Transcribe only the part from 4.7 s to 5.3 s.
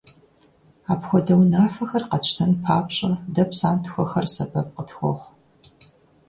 къытхуохъу.